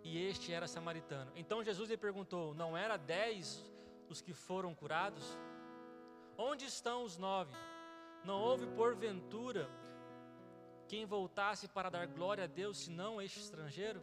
E 0.04 0.18
este 0.26 0.54
era 0.54 0.68
samaritano. 0.68 1.32
Então 1.36 1.64
Jesus 1.64 1.90
lhe 1.90 1.98
perguntou: 1.98 2.54
Não 2.54 2.76
era 2.78 2.98
dez 2.98 3.64
os 4.10 4.22
que 4.22 4.34
foram 4.34 4.74
curados? 4.74 5.38
Onde 6.38 6.66
estão 6.66 7.04
os 7.04 7.18
nove? 7.18 7.54
Não 8.24 8.40
houve 8.40 8.66
porventura 8.68 9.70
quem 10.90 11.06
voltasse 11.06 11.68
para 11.68 11.88
dar 11.92 12.08
glória 12.08 12.46
a 12.46 12.48
Deus, 12.48 12.86
senão 12.86 13.22
este 13.22 13.40
estrangeiro? 13.40 14.02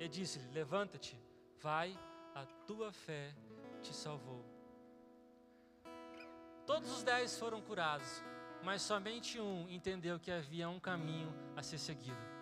E 0.00 0.08
disse-lhe: 0.08 0.50
Levanta-te, 0.50 1.20
vai, 1.60 1.98
a 2.34 2.46
tua 2.66 2.90
fé 2.90 3.34
te 3.82 3.94
salvou. 3.94 4.42
Todos 6.64 6.90
os 6.90 7.02
dez 7.02 7.38
foram 7.38 7.60
curados, 7.60 8.22
mas 8.62 8.82
somente 8.82 9.40
um 9.40 9.68
entendeu 9.68 10.18
que 10.18 10.30
havia 10.30 10.68
um 10.68 10.78
caminho 10.78 11.32
a 11.56 11.62
ser 11.62 11.78
seguido. 11.78 12.32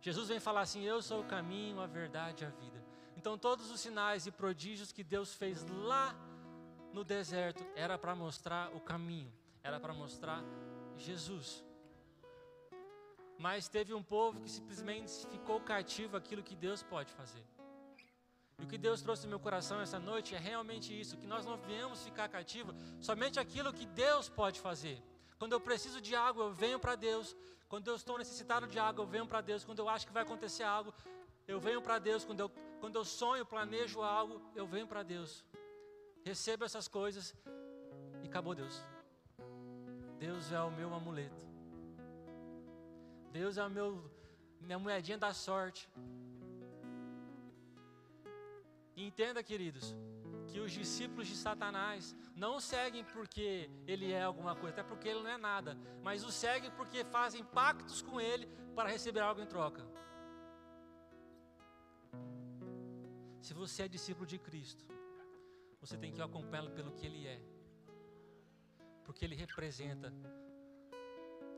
Jesus 0.00 0.28
vem 0.28 0.40
falar 0.40 0.62
assim: 0.62 0.82
Eu 0.82 1.00
sou 1.00 1.20
o 1.20 1.24
caminho, 1.24 1.80
a 1.80 1.86
verdade 1.86 2.44
e 2.44 2.46
a 2.46 2.50
vida. 2.50 2.82
Então, 3.16 3.38
todos 3.38 3.70
os 3.70 3.80
sinais 3.80 4.26
e 4.26 4.32
prodígios 4.32 4.90
que 4.90 5.04
Deus 5.04 5.34
fez 5.34 5.64
lá 5.68 6.14
no 6.92 7.04
deserto 7.04 7.64
era 7.76 7.96
para 7.96 8.14
mostrar 8.14 8.74
o 8.74 8.80
caminho, 8.80 9.32
era 9.62 9.78
para 9.78 9.94
mostrar 9.94 10.42
Jesus. 10.96 11.64
Mas 13.38 13.68
teve 13.68 13.94
um 13.94 14.02
povo 14.02 14.40
que 14.40 14.50
simplesmente 14.50 15.26
ficou 15.28 15.60
cativo 15.60 16.16
àquilo 16.16 16.42
que 16.42 16.54
Deus 16.54 16.82
pode 16.82 17.12
fazer. 17.12 17.44
E 18.62 18.64
o 18.64 18.68
que 18.72 18.78
Deus 18.78 19.02
trouxe 19.02 19.24
no 19.24 19.30
meu 19.34 19.40
coração 19.46 19.80
essa 19.86 19.98
noite 19.98 20.34
é 20.34 20.38
realmente 20.38 20.88
isso: 20.98 21.18
que 21.18 21.26
nós 21.26 21.44
não 21.44 21.56
viemos 21.68 22.02
ficar 22.08 22.28
cativos 22.28 22.74
somente 23.00 23.38
aquilo 23.38 23.76
que 23.78 23.86
Deus 23.86 24.28
pode 24.40 24.58
fazer. 24.60 24.96
Quando 25.38 25.52
eu 25.52 25.60
preciso 25.60 26.00
de 26.00 26.14
água, 26.14 26.44
eu 26.44 26.52
venho 26.52 26.78
para 26.78 26.94
Deus. 26.94 27.36
Quando 27.68 27.88
eu 27.88 27.96
estou 27.96 28.16
necessitado 28.16 28.66
de 28.66 28.78
água, 28.78 29.02
eu 29.02 29.06
venho 29.14 29.26
para 29.26 29.40
Deus. 29.40 29.64
Quando 29.64 29.80
eu 29.80 29.88
acho 29.88 30.06
que 30.06 30.12
vai 30.12 30.22
acontecer 30.22 30.62
algo, 30.62 30.94
eu 31.48 31.58
venho 31.58 31.82
para 31.82 31.98
Deus. 31.98 32.24
Quando 32.24 32.40
eu, 32.40 32.48
quando 32.80 32.96
eu 32.96 33.04
sonho, 33.04 33.44
planejo 33.44 34.00
algo, 34.02 34.40
eu 34.54 34.66
venho 34.66 34.86
para 34.86 35.02
Deus 35.02 35.44
recebo 36.24 36.64
essas 36.64 36.88
coisas 36.88 37.34
e 38.22 38.26
acabou 38.26 38.54
Deus. 38.54 38.82
Deus 40.18 40.52
é 40.52 40.60
o 40.60 40.70
meu 40.70 40.94
amuleto. 40.94 41.44
Deus 43.32 43.58
é 43.58 43.68
meu 43.68 44.10
minha 44.60 44.78
moedinha 44.78 45.18
da 45.18 45.34
sorte. 45.34 45.88
Entenda, 48.96 49.42
queridos, 49.42 49.96
que 50.48 50.60
os 50.60 50.70
discípulos 50.70 51.26
de 51.26 51.34
Satanás 51.34 52.14
não 52.36 52.60
seguem 52.60 53.04
porque 53.04 53.70
ele 53.86 54.12
é 54.12 54.22
alguma 54.22 54.54
coisa, 54.54 54.74
até 54.74 54.82
porque 54.82 55.08
ele 55.08 55.22
não 55.22 55.30
é 55.30 55.38
nada, 55.38 55.78
mas 56.02 56.24
o 56.24 56.30
seguem 56.30 56.70
porque 56.72 57.04
fazem 57.04 57.42
pactos 57.42 58.02
com 58.02 58.20
ele 58.20 58.46
para 58.74 58.90
receber 58.90 59.20
algo 59.20 59.40
em 59.40 59.46
troca. 59.46 59.82
Se 63.40 63.54
você 63.54 63.84
é 63.84 63.88
discípulo 63.88 64.26
de 64.26 64.38
Cristo, 64.38 64.84
você 65.80 65.96
tem 65.96 66.12
que 66.12 66.22
acompanhá-lo 66.22 66.70
pelo 66.70 66.92
que 66.92 67.06
ele 67.06 67.26
é, 67.26 67.40
porque 69.04 69.24
ele 69.24 69.34
representa. 69.34 70.12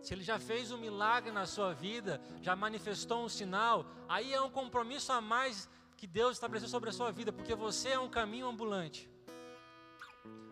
Se 0.01 0.15
ele 0.15 0.23
já 0.23 0.39
fez 0.39 0.71
um 0.71 0.79
milagre 0.79 1.33
na 1.33 1.47
sua 1.47 1.73
vida, 1.75 2.21
já 2.41 2.55
manifestou 2.55 3.25
um 3.25 3.29
sinal, 3.29 3.87
aí 4.09 4.33
é 4.33 4.41
um 4.41 4.51
compromisso 4.51 5.13
a 5.13 5.21
mais 5.21 5.69
que 6.05 6.09
Deus 6.09 6.33
estabeleceu 6.37 6.69
sobre 6.69 6.91
a 6.91 6.93
sua 6.93 7.11
vida, 7.11 7.33
porque 7.33 7.55
você 7.55 7.89
é 7.89 7.99
um 7.99 8.11
caminho 8.11 8.47
ambulante. 8.47 9.09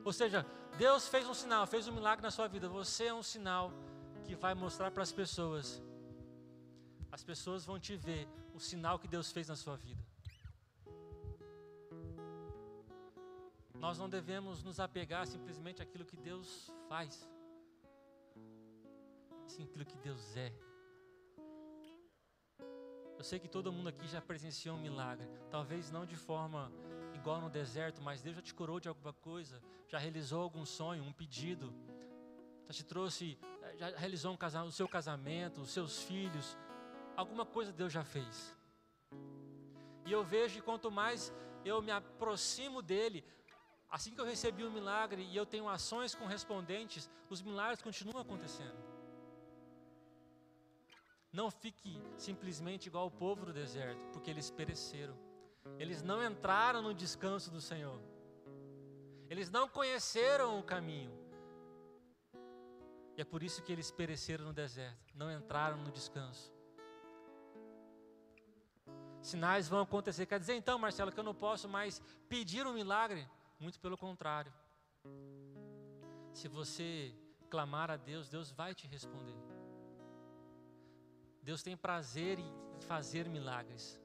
Ou 0.03 0.11
seja, 0.11 0.47
Deus 0.79 1.07
fez 1.07 1.29
um 1.29 1.35
sinal, 1.35 1.67
fez 1.67 1.87
um 1.87 1.93
milagre 1.93 2.23
na 2.23 2.31
sua 2.31 2.49
vida, 2.49 2.71
você 2.71 3.05
é 3.09 3.15
um 3.15 3.23
sinal 3.23 3.71
que 4.25 4.35
vai 4.35 4.55
mostrar 4.55 4.91
para 4.91 5.03
as 5.03 5.13
pessoas. 5.13 5.83
As 7.11 7.23
pessoas 7.23 7.67
vão 7.67 7.79
te 7.79 7.95
ver 7.97 8.27
o 8.55 8.59
sinal 8.59 8.99
que 8.99 9.07
Deus 9.07 9.31
fez 9.31 9.49
na 9.49 9.55
sua 9.55 9.77
vida. 9.77 10.03
Nós 13.75 13.99
não 13.99 14.09
devemos 14.09 14.63
nos 14.63 14.81
apegar 14.81 15.27
simplesmente 15.27 15.83
àquilo 15.83 16.07
que 16.07 16.17
Deus 16.17 16.73
faz, 16.89 17.29
sim 19.47 19.65
aquilo 19.65 19.85
que 19.85 19.99
Deus 19.99 20.35
é. 20.35 20.51
Eu 23.23 23.25
sei 23.25 23.39
que 23.39 23.47
todo 23.47 23.73
mundo 23.73 23.89
aqui 23.89 24.05
já 24.09 24.21
presenciou 24.21 24.77
um 24.77 24.81
milagre, 24.81 25.29
talvez 25.49 25.93
não 25.93 26.05
de 26.05 26.17
forma 26.17 26.73
igual 27.15 27.41
no 27.41 27.49
deserto, 27.49 28.03
mas 28.03 28.21
Deus 28.21 28.35
já 28.35 28.43
te 28.43 28.53
curou 28.53 28.81
de 28.81 28.89
alguma 28.89 29.13
coisa, 29.13 29.63
já 29.87 29.97
realizou 29.97 30.43
algum 30.43 30.67
sonho, 30.67 31.05
um 31.05 31.13
pedido, 31.13 31.73
já 32.67 32.75
te 32.75 32.85
trouxe, 32.85 33.39
já 33.79 33.91
realizou 33.91 34.33
um 34.33 34.67
o 34.67 34.73
seu 34.73 34.89
casamento, 34.89 35.61
os 35.61 35.71
seus 35.71 36.03
filhos, 36.03 36.59
alguma 37.17 37.47
coisa 37.47 37.73
Deus 37.73 37.93
já 37.93 38.03
fez. 38.03 38.53
E 40.05 40.11
eu 40.11 40.25
vejo 40.25 40.57
que 40.57 40.61
quanto 40.61 40.91
mais 40.91 41.33
eu 41.65 41.81
me 41.81 41.93
aproximo 41.93 42.83
dele, 42.83 43.25
assim 43.89 44.13
que 44.13 44.21
eu 44.21 44.25
recebi 44.25 44.65
o 44.65 44.69
um 44.69 44.73
milagre 44.73 45.23
e 45.23 45.37
eu 45.37 45.47
tenho 45.47 45.69
ações 45.69 46.13
correspondentes, 46.13 47.09
os 47.31 47.41
milagres 47.41 47.81
continuam 47.81 48.21
acontecendo. 48.21 48.92
Não 51.33 51.51
fique 51.51 51.99
simplesmente 52.19 52.87
igual 52.87 53.07
o 53.07 53.11
povo 53.11 53.47
do 53.47 53.53
deserto, 53.53 54.05
porque 54.13 54.31
eles 54.31 54.51
pereceram. 54.51 55.17
Eles 55.79 56.03
não 56.03 56.23
entraram 56.25 56.83
no 56.83 56.93
descanso 56.93 57.51
do 57.51 57.61
Senhor. 57.61 57.99
Eles 59.31 59.49
não 59.49 59.67
conheceram 59.67 60.59
o 60.59 60.63
caminho. 60.63 61.11
E 63.17 63.21
é 63.23 63.25
por 63.25 63.43
isso 63.43 63.63
que 63.63 63.73
eles 63.73 63.91
pereceram 63.91 64.45
no 64.45 64.53
deserto, 64.53 65.13
não 65.15 65.31
entraram 65.33 65.79
no 65.79 65.91
descanso. 65.91 66.53
Sinais 69.23 69.69
vão 69.69 69.81
acontecer. 69.81 70.27
Quer 70.27 70.41
dizer 70.41 70.55
então, 70.55 70.79
Marcelo, 70.79 71.13
que 71.13 71.21
eu 71.21 71.25
não 71.25 71.35
posso 71.35 71.69
mais 71.69 72.03
pedir 72.29 72.67
um 72.67 72.73
milagre? 72.73 73.27
Muito 73.59 73.79
pelo 73.79 73.97
contrário. 73.97 74.53
Se 76.35 76.49
você 76.49 77.15
clamar 77.49 77.91
a 77.91 77.97
Deus, 77.97 78.29
Deus 78.29 78.51
vai 78.51 78.75
te 78.75 78.87
responder. 78.87 79.52
Deus 81.43 81.63
tem 81.63 81.77
prazer 81.77 82.39
em 82.39 82.51
fazer 82.81 83.29
milagres. 83.29 84.01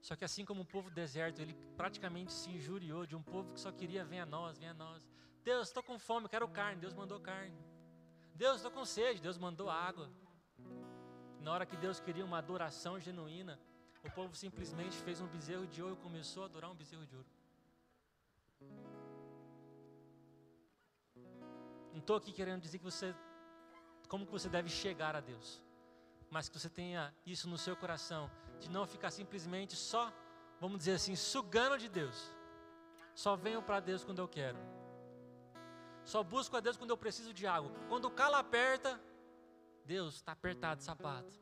Só 0.00 0.14
que 0.14 0.24
assim 0.24 0.44
como 0.44 0.62
o 0.62 0.66
povo 0.66 0.90
do 0.90 0.94
deserto, 0.94 1.40
ele 1.40 1.54
praticamente 1.76 2.30
se 2.32 2.50
injuriou 2.50 3.06
de 3.06 3.16
um 3.16 3.22
povo 3.22 3.52
que 3.54 3.60
só 3.60 3.72
queria 3.72 4.04
venha 4.04 4.24
a 4.24 4.26
nós, 4.26 4.58
venha 4.58 4.72
a 4.72 4.74
nós. 4.74 5.02
Deus, 5.42 5.68
estou 5.68 5.82
com 5.82 5.98
fome, 5.98 6.28
quero 6.28 6.46
carne. 6.48 6.80
Deus 6.80 6.92
mandou 6.92 7.18
carne. 7.18 7.56
Deus, 8.34 8.56
estou 8.56 8.70
com 8.70 8.84
sede. 8.84 9.22
Deus 9.22 9.38
mandou 9.38 9.70
água. 9.70 10.10
Na 11.40 11.52
hora 11.52 11.64
que 11.64 11.76
Deus 11.76 12.00
queria 12.00 12.24
uma 12.24 12.38
adoração 12.38 13.00
genuína, 13.00 13.58
o 14.02 14.10
povo 14.10 14.34
simplesmente 14.34 14.96
fez 14.98 15.20
um 15.22 15.26
bezerro 15.26 15.66
de 15.66 15.82
ouro 15.82 15.96
e 15.98 16.02
começou 16.02 16.42
a 16.42 16.46
adorar 16.46 16.70
um 16.70 16.74
bezerro 16.74 17.06
de 17.06 17.16
ouro. 17.16 17.28
Não 21.92 22.00
estou 22.00 22.16
aqui 22.16 22.32
querendo 22.32 22.60
dizer 22.60 22.78
que 22.78 22.84
você 22.84 23.14
como 24.14 24.26
que 24.26 24.30
você 24.30 24.48
deve 24.48 24.70
chegar 24.70 25.16
a 25.16 25.20
Deus. 25.20 25.60
Mas 26.30 26.48
que 26.48 26.56
você 26.56 26.70
tenha 26.70 27.12
isso 27.26 27.48
no 27.48 27.58
seu 27.58 27.74
coração, 27.76 28.30
de 28.60 28.70
não 28.70 28.86
ficar 28.86 29.10
simplesmente 29.10 29.74
só, 29.74 30.04
vamos 30.60 30.78
dizer 30.78 30.92
assim, 30.92 31.16
sugando 31.16 31.76
de 31.76 31.88
Deus. 31.88 32.16
Só 33.12 33.34
venho 33.34 33.60
para 33.60 33.80
Deus 33.80 34.04
quando 34.04 34.20
eu 34.20 34.28
quero. 34.28 34.56
Só 36.04 36.22
busco 36.22 36.56
a 36.56 36.60
Deus 36.60 36.76
quando 36.76 36.90
eu 36.90 36.96
preciso 36.96 37.32
de 37.34 37.44
algo. 37.44 37.70
Quando 37.88 38.04
o 38.04 38.10
calo 38.12 38.36
aperta, 38.36 39.00
Deus 39.84 40.14
está 40.14 40.30
apertado 40.30 40.80
o 40.80 40.84
sapato. 40.84 41.34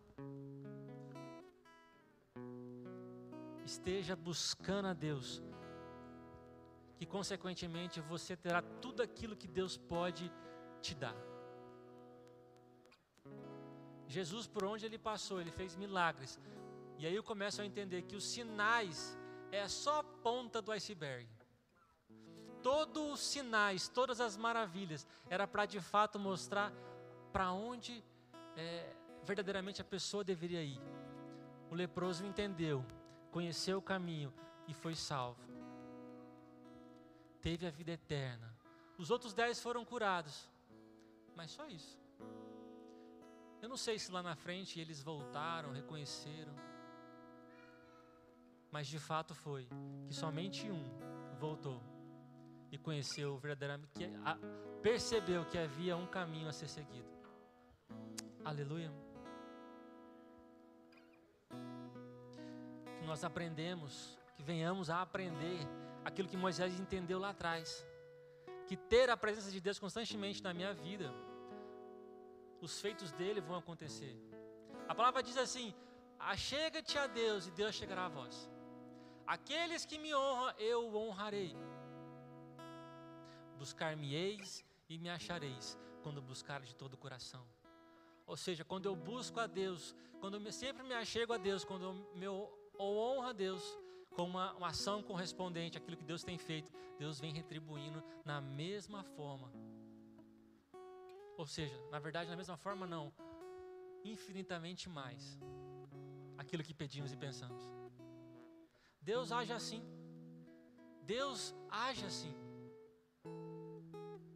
Esteja 3.66 4.16
buscando 4.16 4.88
a 4.88 4.94
Deus, 4.94 5.42
que 6.96 7.04
consequentemente 7.04 8.00
você 8.00 8.34
terá 8.34 8.62
tudo 8.62 9.02
aquilo 9.02 9.36
que 9.36 9.46
Deus 9.46 9.76
pode 9.76 10.32
te 10.80 10.94
dar. 10.94 11.31
Jesus, 14.12 14.46
por 14.46 14.64
onde 14.64 14.84
ele 14.84 14.98
passou, 14.98 15.40
ele 15.40 15.50
fez 15.50 15.74
milagres. 15.74 16.38
E 16.98 17.06
aí 17.06 17.14
eu 17.14 17.22
começo 17.22 17.62
a 17.62 17.66
entender 17.66 18.02
que 18.02 18.14
os 18.14 18.24
sinais 18.24 19.18
é 19.50 19.66
só 19.66 20.00
a 20.00 20.04
ponta 20.04 20.60
do 20.60 20.70
iceberg. 20.70 21.26
Todos 22.62 23.14
os 23.14 23.20
sinais, 23.20 23.88
todas 23.88 24.20
as 24.20 24.36
maravilhas, 24.36 25.06
era 25.30 25.46
para 25.46 25.64
de 25.64 25.80
fato 25.80 26.18
mostrar 26.18 26.70
para 27.32 27.52
onde 27.52 28.04
é, 28.54 28.94
verdadeiramente 29.24 29.80
a 29.80 29.84
pessoa 29.84 30.22
deveria 30.22 30.62
ir. 30.62 30.80
O 31.70 31.74
leproso 31.74 32.26
entendeu, 32.26 32.84
conheceu 33.30 33.78
o 33.78 33.82
caminho 33.82 34.32
e 34.68 34.74
foi 34.74 34.94
salvo. 34.94 35.40
Teve 37.40 37.66
a 37.66 37.70
vida 37.70 37.92
eterna. 37.92 38.54
Os 38.98 39.10
outros 39.10 39.32
dez 39.32 39.58
foram 39.58 39.86
curados, 39.86 40.50
mas 41.34 41.50
só 41.50 41.66
isso. 41.66 42.01
Eu 43.62 43.68
não 43.68 43.76
sei 43.76 43.96
se 43.96 44.10
lá 44.10 44.20
na 44.24 44.34
frente 44.34 44.80
eles 44.80 45.00
voltaram, 45.00 45.70
reconheceram. 45.70 46.52
Mas 48.72 48.88
de 48.88 48.98
fato 48.98 49.36
foi 49.36 49.68
que 50.08 50.12
somente 50.12 50.68
um 50.68 50.82
voltou 51.38 51.80
e 52.72 52.76
conheceu 52.76 53.38
verdadeiramente, 53.38 53.92
que, 53.92 54.04
a, 54.24 54.36
percebeu 54.82 55.44
que 55.44 55.56
havia 55.56 55.96
um 55.96 56.08
caminho 56.08 56.48
a 56.48 56.52
ser 56.52 56.66
seguido. 56.66 57.08
Aleluia. 58.44 58.92
Que 62.98 63.06
nós 63.06 63.22
aprendemos, 63.22 64.18
que 64.34 64.42
venhamos 64.42 64.90
a 64.90 65.02
aprender 65.02 65.68
aquilo 66.04 66.28
que 66.28 66.36
Moisés 66.36 66.80
entendeu 66.80 67.20
lá 67.20 67.30
atrás. 67.30 67.86
Que 68.66 68.76
ter 68.76 69.08
a 69.08 69.16
presença 69.16 69.52
de 69.52 69.60
Deus 69.60 69.78
constantemente 69.78 70.42
na 70.42 70.52
minha 70.52 70.74
vida 70.74 71.14
os 72.62 72.80
feitos 72.80 73.10
dele 73.12 73.40
vão 73.40 73.56
acontecer. 73.56 74.16
A 74.88 74.94
palavra 74.94 75.22
diz 75.22 75.36
assim: 75.36 75.74
Achega-te 76.18 76.96
a 76.96 77.06
Deus 77.08 77.46
e 77.48 77.50
Deus 77.50 77.74
chegará 77.74 78.06
a 78.06 78.08
vós. 78.08 78.48
Aqueles 79.26 79.84
que 79.84 79.98
me 79.98 80.14
honram, 80.14 80.54
eu 80.58 80.94
honrarei. 80.94 81.56
Buscar-me-eis 83.58 84.64
e 84.88 84.96
me 84.98 85.10
achareis, 85.10 85.78
quando 86.02 86.22
buscar 86.22 86.60
de 86.62 86.74
todo 86.74 86.94
o 86.94 86.98
coração. 86.98 87.44
Ou 88.26 88.36
seja, 88.36 88.64
quando 88.64 88.86
eu 88.86 88.94
busco 88.94 89.40
a 89.40 89.46
Deus, 89.46 89.94
quando 90.20 90.36
eu 90.36 90.52
sempre 90.52 90.82
me 90.84 90.94
achego 90.94 91.32
a 91.32 91.38
Deus, 91.38 91.64
quando 91.64 91.84
eu, 91.84 91.94
meu, 92.14 92.70
honro 92.78 93.26
a 93.26 93.32
Deus 93.32 93.62
com 94.14 94.24
uma, 94.24 94.52
uma 94.54 94.68
ação 94.68 95.02
correspondente 95.02 95.78
àquilo 95.78 95.96
que 95.96 96.04
Deus 96.04 96.22
tem 96.22 96.38
feito, 96.38 96.72
Deus 96.98 97.18
vem 97.18 97.32
retribuindo 97.32 98.02
na 98.24 98.40
mesma 98.40 99.02
forma 99.02 99.50
ou 101.36 101.46
seja, 101.46 101.74
na 101.90 101.98
verdade, 101.98 102.30
da 102.30 102.36
mesma 102.36 102.56
forma, 102.56 102.86
não. 102.86 103.12
Infinitamente 104.04 104.88
mais. 104.88 105.38
Aquilo 106.36 106.62
que 106.62 106.74
pedimos 106.74 107.12
e 107.12 107.16
pensamos. 107.16 107.62
Deus 109.00 109.32
age 109.32 109.52
assim. 109.52 109.82
Deus 111.02 111.54
age 111.68 112.04
assim. 112.04 112.34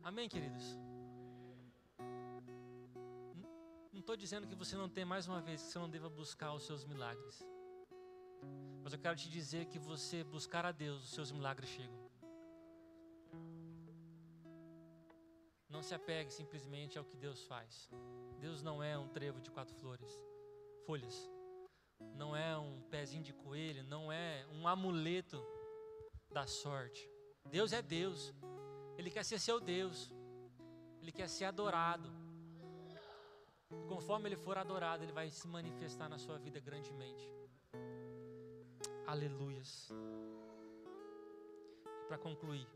Amém, 0.02 0.28
queridos? 0.28 0.64
Não 3.92 4.00
estou 4.00 4.16
dizendo 4.16 4.46
que 4.46 4.54
você 4.54 4.76
não 4.76 4.88
tem 4.88 5.04
mais 5.04 5.26
uma 5.26 5.40
vez 5.40 5.62
que 5.62 5.68
você 5.68 5.78
não 5.78 5.90
deva 5.90 6.09
buscar 6.09 6.52
os 6.52 6.64
seus 6.64 6.85
milagres. 6.85 7.44
Mas 8.82 8.92
eu 8.92 8.98
quero 8.98 9.16
te 9.16 9.28
dizer 9.28 9.66
que 9.66 9.78
você 9.78 10.22
buscar 10.22 10.64
a 10.64 10.70
Deus, 10.70 11.02
os 11.02 11.11
seus 11.11 11.32
milagres 11.32 11.68
chegam. 11.68 12.05
Não 15.76 15.82
se 15.82 15.94
apegue 15.94 16.32
simplesmente 16.32 16.96
ao 16.98 17.04
que 17.04 17.18
Deus 17.18 17.42
faz. 17.44 17.90
Deus 18.40 18.62
não 18.62 18.82
é 18.82 18.96
um 18.96 19.08
trevo 19.08 19.42
de 19.42 19.50
quatro 19.50 19.74
flores, 19.74 20.10
folhas. 20.86 21.30
Não 22.14 22.34
é 22.34 22.56
um 22.56 22.80
pezinho 22.88 23.22
de 23.22 23.34
coelho, 23.34 23.84
não 23.84 24.10
é 24.10 24.46
um 24.54 24.66
amuleto 24.66 25.38
da 26.30 26.46
sorte. 26.46 27.06
Deus 27.50 27.74
é 27.74 27.82
Deus. 27.82 28.32
Ele 28.96 29.10
quer 29.10 29.22
ser 29.22 29.38
seu 29.38 29.60
Deus. 29.60 30.10
Ele 31.02 31.12
quer 31.12 31.28
ser 31.28 31.44
adorado. 31.44 32.10
Conforme 33.86 34.30
ele 34.30 34.36
for 34.36 34.56
adorado, 34.56 35.04
ele 35.04 35.12
vai 35.12 35.30
se 35.30 35.46
manifestar 35.46 36.08
na 36.08 36.16
sua 36.16 36.38
vida 36.38 36.58
grandemente. 36.58 37.30
Aleluias. 39.06 39.90
Para 42.08 42.16
concluir, 42.16 42.66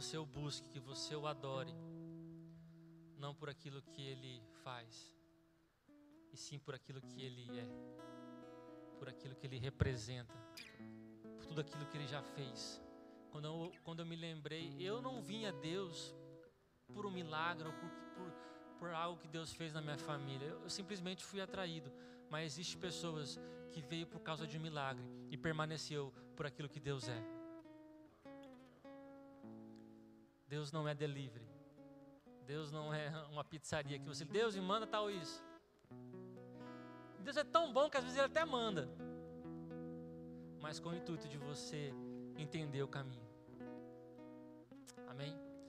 você 0.00 0.16
o 0.16 0.24
busque, 0.24 0.66
que 0.70 0.80
você 0.80 1.14
o 1.14 1.26
adore, 1.26 1.74
não 3.18 3.34
por 3.34 3.50
aquilo 3.50 3.82
que 3.82 4.00
ele 4.00 4.42
faz, 4.64 5.14
e 6.32 6.38
sim 6.38 6.58
por 6.58 6.74
aquilo 6.74 7.02
que 7.02 7.20
ele 7.20 7.46
é, 7.58 7.68
por 8.98 9.10
aquilo 9.10 9.34
que 9.34 9.46
ele 9.46 9.58
representa, 9.58 10.34
por 11.36 11.44
tudo 11.44 11.60
aquilo 11.60 11.84
que 11.84 11.98
ele 11.98 12.06
já 12.06 12.22
fez. 12.22 12.80
Quando 13.30 13.44
eu, 13.44 13.72
quando 13.84 14.00
eu 14.00 14.06
me 14.06 14.16
lembrei, 14.16 14.74
eu 14.78 15.02
não 15.02 15.20
vim 15.20 15.44
a 15.44 15.50
Deus 15.50 16.14
por 16.94 17.04
um 17.04 17.10
milagre 17.10 17.68
ou 17.68 17.74
por, 17.74 17.90
por, 18.14 18.32
por 18.78 18.88
algo 18.88 19.20
que 19.20 19.28
Deus 19.28 19.52
fez 19.52 19.74
na 19.74 19.82
minha 19.82 19.98
família. 19.98 20.46
Eu, 20.46 20.62
eu 20.62 20.70
simplesmente 20.70 21.22
fui 21.22 21.42
atraído. 21.42 21.92
Mas 22.30 22.52
existem 22.52 22.80
pessoas 22.80 23.38
que 23.70 23.82
veio 23.82 24.06
por 24.06 24.20
causa 24.20 24.46
de 24.46 24.56
um 24.56 24.62
milagre 24.62 25.04
e 25.30 25.36
permaneceu 25.36 26.10
por 26.34 26.46
aquilo 26.46 26.70
que 26.70 26.80
Deus 26.80 27.06
é. 27.06 27.39
Deus 30.50 30.72
não 30.72 30.88
é 30.88 30.94
delivery. 30.96 31.48
Deus 32.44 32.72
não 32.72 32.92
é 32.92 33.08
uma 33.30 33.44
pizzaria 33.44 33.98
que 34.00 34.04
você, 34.04 34.24
Deus 34.24 34.56
me 34.56 34.60
manda 34.60 34.84
tal 34.84 35.08
isso. 35.08 35.42
Deus 37.20 37.36
é 37.36 37.44
tão 37.44 37.72
bom 37.72 37.88
que 37.88 37.96
às 37.96 38.02
vezes 38.02 38.18
ele 38.18 38.26
até 38.26 38.44
manda. 38.44 38.88
Mas 40.60 40.80
com 40.80 40.88
o 40.88 40.94
intuito 40.94 41.28
de 41.28 41.38
você 41.38 41.94
entender 42.36 42.82
o 42.82 42.88
caminho. 42.88 43.30
Amém? 45.06 45.38